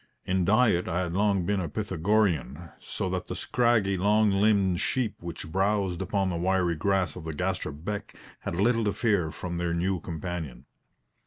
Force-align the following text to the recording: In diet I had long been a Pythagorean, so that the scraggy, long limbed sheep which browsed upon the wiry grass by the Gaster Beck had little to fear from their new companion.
In 0.25 0.45
diet 0.45 0.87
I 0.87 1.01
had 1.01 1.13
long 1.13 1.45
been 1.45 1.59
a 1.59 1.69
Pythagorean, 1.69 2.69
so 2.79 3.07
that 3.11 3.27
the 3.27 3.35
scraggy, 3.35 3.97
long 3.99 4.31
limbed 4.31 4.79
sheep 4.79 5.13
which 5.19 5.51
browsed 5.51 6.01
upon 6.01 6.31
the 6.31 6.37
wiry 6.37 6.73
grass 6.75 7.13
by 7.13 7.21
the 7.21 7.35
Gaster 7.35 7.71
Beck 7.71 8.15
had 8.39 8.55
little 8.55 8.83
to 8.85 8.93
fear 8.93 9.29
from 9.29 9.57
their 9.57 9.75
new 9.75 9.99
companion. 9.99 10.65